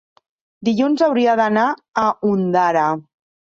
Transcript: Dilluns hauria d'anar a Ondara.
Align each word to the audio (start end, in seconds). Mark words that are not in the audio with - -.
Dilluns 0.69 1.03
hauria 1.09 1.37
d'anar 1.41 1.67
a 2.07 2.09
Ondara. 2.33 2.91